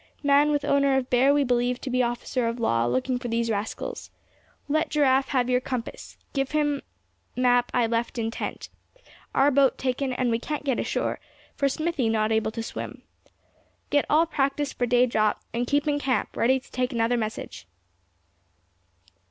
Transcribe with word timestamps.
Man 0.23 0.49
with 0.49 0.65
owner 0.65 0.97
of 0.97 1.11
bear 1.11 1.31
we 1.31 1.43
believe 1.43 1.79
to 1.81 1.91
be 1.91 2.01
officer 2.01 2.47
of 2.47 2.59
law, 2.59 2.87
looking 2.87 3.19
for 3.19 3.27
these 3.27 3.51
rascals. 3.51 4.09
Let 4.67 4.89
Giraffe 4.89 5.27
have 5.27 5.47
your 5.47 5.61
compass. 5.61 6.17
Give 6.33 6.49
him 6.49 6.81
map 7.35 7.69
I 7.71 7.85
left 7.85 8.17
in 8.17 8.31
tent. 8.31 8.69
Our 9.35 9.51
boat 9.51 9.77
taken, 9.77 10.11
and 10.11 10.31
we 10.31 10.39
can't 10.39 10.63
get 10.63 10.79
ashore, 10.79 11.19
for 11.55 11.69
Smithy 11.69 12.09
not 12.09 12.31
able 12.31 12.49
to 12.49 12.63
swim. 12.63 13.03
Let 13.91 14.07
all 14.09 14.25
practice 14.25 14.73
for 14.73 14.87
day 14.87 15.05
drop, 15.05 15.41
and 15.53 15.67
keep 15.67 15.87
in 15.87 15.99
camp, 15.99 16.35
ready 16.35 16.59
to 16.59 16.71
take 16.71 16.91
another 16.91 17.15
message." 17.15 17.67